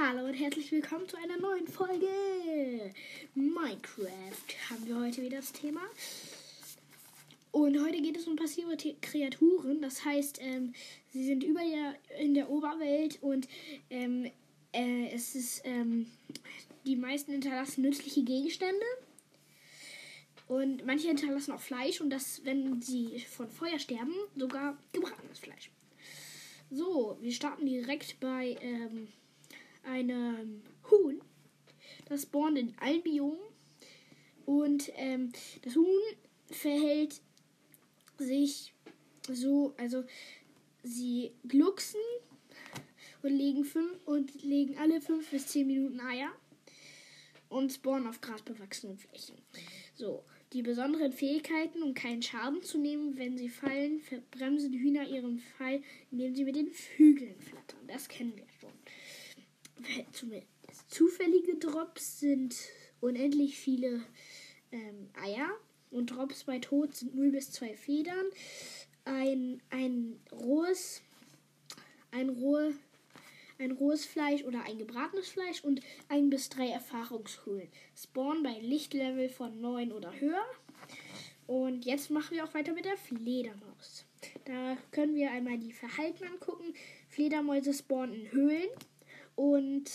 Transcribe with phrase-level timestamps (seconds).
[0.00, 2.06] Hallo und herzlich willkommen zu einer neuen Folge
[3.34, 4.70] Minecraft.
[4.70, 5.80] Haben wir heute wieder das Thema.
[7.50, 9.82] Und heute geht es um passive Kreaturen.
[9.82, 10.72] Das heißt, ähm,
[11.12, 13.48] sie sind über der, in der Oberwelt und
[13.90, 14.30] ähm,
[14.72, 16.06] äh, es ist ähm,
[16.86, 18.86] die meisten hinterlassen nützliche Gegenstände.
[20.46, 25.70] Und manche hinterlassen auch Fleisch und das, wenn sie von Feuer sterben, sogar gebratenes Fleisch.
[26.70, 29.08] So, wir starten direkt bei ähm,
[29.88, 31.20] einem Huhn.
[32.06, 33.38] Das spawnt in allen Biomen.
[34.46, 36.00] Und ähm, das Huhn
[36.50, 37.20] verhält
[38.18, 38.72] sich
[39.28, 40.04] so, also
[40.82, 42.00] sie glucksen
[43.22, 46.32] und legen fünf und legen alle fünf bis zehn Minuten Eier
[47.48, 49.36] und spawnen auf grasbewachsenen Flächen.
[49.94, 55.40] So, die besonderen Fähigkeiten, um keinen Schaden zu nehmen, wenn sie fallen, verbremsen Hühner ihren
[55.40, 57.86] Fall, indem sie mit den Flügeln flattern.
[57.86, 58.46] Das kennen wir.
[60.88, 62.56] Zufällige Drops sind
[63.00, 64.02] unendlich viele
[64.72, 65.48] ähm, Eier
[65.90, 68.26] und Drops bei Tod sind 0 bis 2 Federn.
[69.04, 71.02] Ein, ein rohes,
[72.10, 72.74] ein rohe,
[73.58, 77.68] ein rohes Fleisch oder ein gebratenes Fleisch und ein bis drei Erfahrungskugeln.
[77.96, 80.44] Spawn bei Lichtlevel von 9 oder höher.
[81.46, 84.04] Und jetzt machen wir auch weiter mit der Fledermaus.
[84.44, 86.74] Da können wir einmal die Verhalten angucken.
[87.08, 88.68] Fledermäuse spawnen in Höhlen
[89.38, 89.88] und,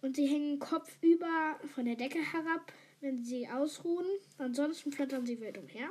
[0.00, 4.06] und sie hängen kopfüber von der Decke herab, wenn sie ausruhen.
[4.38, 5.90] Ansonsten flattern sie wild umher.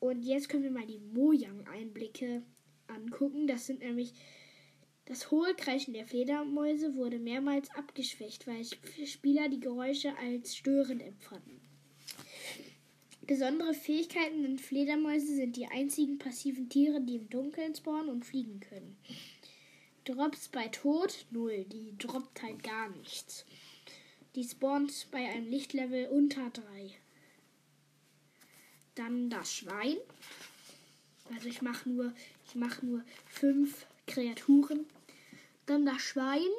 [0.00, 2.42] Und jetzt können wir mal die Mojang-Einblicke
[2.88, 3.46] angucken.
[3.46, 4.12] Das sind nämlich
[5.06, 8.62] das hohe Kreischen der Fledermäuse wurde mehrmals abgeschwächt, weil
[9.06, 11.62] Spieler die Geräusche als störend empfanden.
[13.26, 18.60] Besondere Fähigkeiten in Fledermäuse sind die einzigen passiven Tiere, die im Dunkeln spawnen und fliegen
[18.60, 18.98] können.
[20.04, 23.44] Drops bei Tod 0, die droppt halt gar nichts.
[24.34, 26.90] Die spawnt bei einem Lichtlevel unter 3.
[28.94, 29.96] Dann das Schwein.
[31.32, 32.12] Also ich mache nur,
[32.46, 34.86] ich mache nur fünf Kreaturen.
[35.66, 36.50] Dann das Schwein.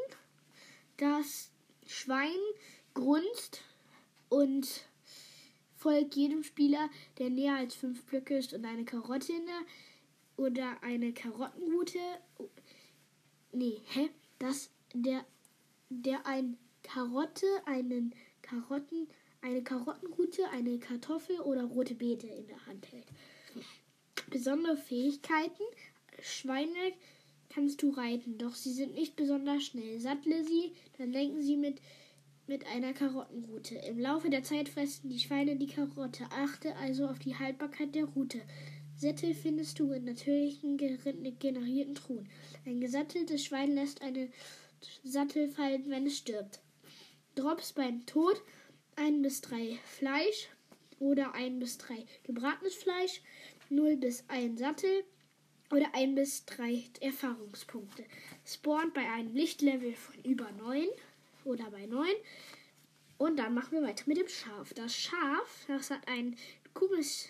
[0.98, 1.52] Das
[1.86, 2.40] Schwein
[2.94, 3.62] grunzt
[4.30, 4.86] und
[5.76, 9.34] folgt jedem Spieler, der näher als fünf Blöcke ist und eine Karotte
[10.38, 12.00] oder eine Karottenrute.
[13.54, 14.10] Nee, hä?
[14.40, 15.26] Das der
[15.90, 19.08] der ein Karotte, einen Karotten,
[19.42, 23.08] eine Karottenrute, eine Kartoffel oder rote Beete in der Hand hält.
[24.30, 25.64] Besondere Fähigkeiten.
[26.22, 26.94] Schweine
[27.50, 30.00] kannst du reiten, doch sie sind nicht besonders schnell.
[30.00, 31.80] Sattle sie, dann lenken sie mit
[32.48, 33.76] mit einer Karottenrute.
[33.76, 36.26] Im Laufe der Zeit fressen die Schweine die Karotte.
[36.32, 38.42] Achte also auf die Haltbarkeit der Rute.
[38.96, 42.30] Sättel findest du in natürlichen generierten Truhen.
[42.66, 44.30] Ein gesatteltes Schwein lässt eine
[45.04, 46.60] Sattel fallen, wenn es stirbt.
[47.36, 48.42] Drops beim Tod
[48.96, 50.50] ein bis drei Fleisch
[51.00, 53.22] oder ein bis drei gebratenes Fleisch,
[53.70, 55.04] 0 bis 1 Sattel
[55.72, 58.06] oder ein bis drei Erfahrungspunkte.
[58.46, 60.88] Spawnt bei einem Lichtlevel von über 9
[61.44, 62.08] oder bei 9.
[63.18, 64.74] Und dann machen wir weiter mit dem Schaf.
[64.74, 66.38] Das Schaf, das hat ein
[66.74, 67.28] cooles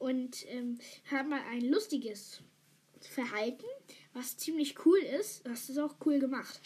[0.00, 0.78] und ähm,
[1.10, 2.42] hat mal ein lustiges
[3.00, 3.66] Verhalten,
[4.12, 5.46] was ziemlich cool ist.
[5.46, 6.60] Das ist auch cool gemacht.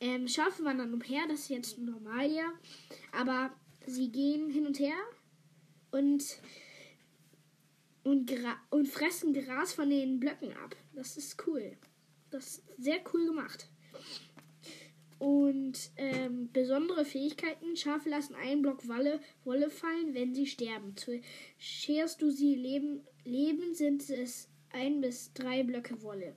[0.00, 2.52] Ähm, Schafe wandern umher, das ist jetzt normal ja.
[3.10, 3.50] Aber
[3.86, 4.96] sie gehen hin und her
[5.90, 6.24] und,
[8.04, 8.32] und,
[8.70, 10.76] und fressen Gras von den Blöcken ab.
[10.94, 11.76] Das ist cool.
[12.30, 13.68] Das ist sehr cool gemacht.
[15.18, 17.76] Und ähm, besondere Fähigkeiten.
[17.76, 20.94] Schafe lassen einen Block Wolle, Wolle fallen, wenn sie sterben.
[21.58, 26.34] Scherst du sie leben, leben, sind es ein bis drei Blöcke Wolle.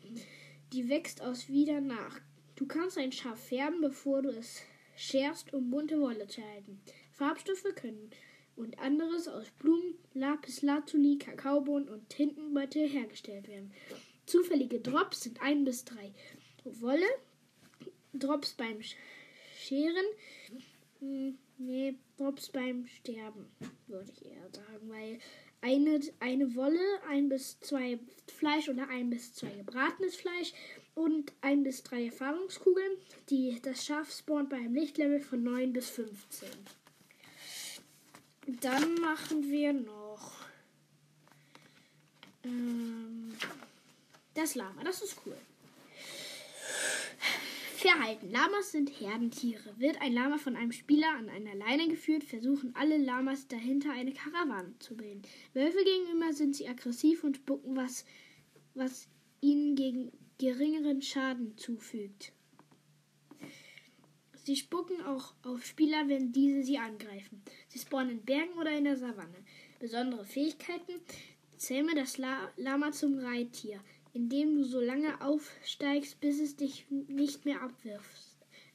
[0.73, 2.19] Die wächst aus wieder nach.
[2.55, 4.61] Du kannst ein Schaf färben, bevor du es
[4.95, 6.81] scherst, um bunte Wolle zu erhalten.
[7.11, 8.09] Farbstoffe können
[8.55, 13.71] und anderes aus Blumen, Lapis Lazuli, Kakaobohnen und Tintenbeutel hergestellt werden.
[14.25, 16.13] Zufällige Drops sind ein bis drei
[16.63, 17.07] Wolle,
[18.13, 18.79] Drops beim
[19.57, 20.05] Scheren.
[20.99, 23.47] Hm, nee, Drops beim Sterben,
[23.87, 25.19] würde ich eher sagen, weil
[25.61, 30.53] eine, eine Wolle, ein bis zwei Fleisch oder ein bis zwei gebratenes Fleisch
[30.95, 32.97] und ein bis drei Erfahrungskugeln.
[33.29, 36.49] Die, das Schaf spawnt bei einem Lichtlevel von 9 bis 15.
[38.59, 40.45] Dann machen wir noch
[42.43, 43.35] ähm,
[44.33, 44.83] das Lama.
[44.83, 45.37] Das ist cool.
[47.81, 48.29] Verhalten.
[48.29, 49.73] Lamas sind Herdentiere.
[49.77, 54.13] Wird ein Lama von einem Spieler an einer Leine geführt, versuchen alle Lamas dahinter eine
[54.13, 55.23] Karawane zu bilden.
[55.53, 58.05] Wölfe gegenüber sind sie aggressiv und spucken was,
[58.75, 59.07] was
[59.41, 62.33] ihnen gegen geringeren Schaden zufügt.
[64.43, 67.41] Sie spucken auch auf Spieler, wenn diese sie angreifen.
[67.67, 69.43] Sie spawnen in Bergen oder in der Savanne.
[69.79, 70.93] Besondere Fähigkeiten.
[71.57, 73.79] Zähme das La Lama zum Reittier,
[74.13, 78.27] indem du so lange aufsteigst, bis es dich nicht mehr abwirft.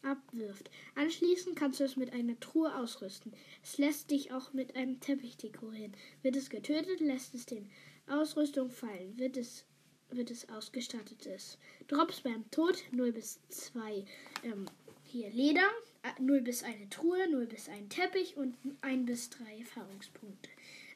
[0.03, 0.71] abwirft.
[0.95, 3.33] Anschließend kannst du es mit einer Truhe ausrüsten.
[3.63, 5.93] Es lässt dich auch mit einem Teppich dekorieren.
[6.23, 7.69] Wird es getötet, lässt es den
[8.07, 9.19] Ausrüstung fallen.
[9.19, 9.65] Wird es
[10.11, 11.59] wird es ausgestattet ist.
[11.89, 14.05] Drops beim Tod 0 bis 2
[14.45, 14.67] ähm,
[15.05, 15.69] hier Leder,
[16.03, 20.51] äh, 0 bis eine Truhe, 0 bis ein Teppich und 1 bis 3 Erfahrungspunkte.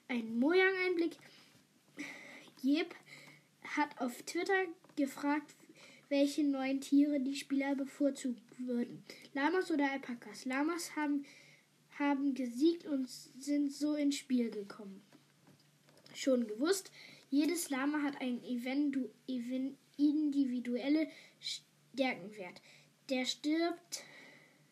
[0.08, 1.16] Ein Mojang-Einblick.
[2.62, 2.94] Jeb
[3.76, 4.64] hat auf Twitter
[4.96, 5.54] gefragt,
[6.08, 9.04] welche neuen Tiere die Spieler bevorzugen würden.
[9.32, 10.44] Lamas oder Alpakas.
[10.44, 11.24] Lamas haben,
[11.98, 15.00] haben gesiegt und sind so ins Spiel gekommen.
[16.14, 16.90] Schon gewusst,
[17.30, 18.42] jedes Lama hat einen
[19.96, 21.08] individuelle
[21.38, 22.60] Stärkenwert.
[23.08, 24.02] Der stirbt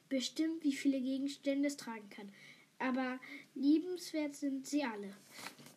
[0.09, 2.33] bestimmt, wie viele Gegenstände es tragen kann.
[2.81, 3.21] Aber
[3.55, 5.15] liebenswert sind sie alle.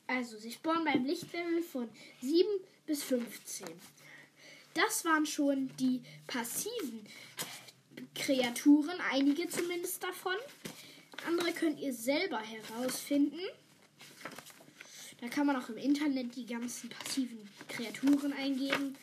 [0.07, 1.87] Also, sie spawnen beim Lichtlevel von
[2.21, 2.47] 7
[2.91, 3.67] bis 15.
[4.73, 7.07] Das waren schon die passiven
[8.13, 10.35] Kreaturen, einige zumindest davon.
[11.25, 13.39] Andere könnt ihr selber herausfinden.
[15.21, 18.97] Da kann man auch im Internet die ganzen passiven Kreaturen eingeben.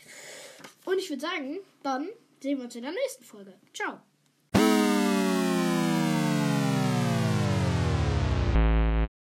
[0.85, 2.11] Und ich würde sagen, dann
[2.43, 3.55] sehen wir uns in der nächsten Folge.
[3.73, 4.03] Ciao.